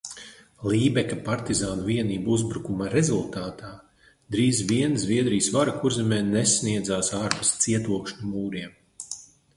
[0.69, 3.69] Lībeka partizānu vienību uzbrukumu rezultātā
[4.37, 8.77] drīz vien Zviedrijas vara Kurzemē nesniedzās ārpus cietokšņu mūriem.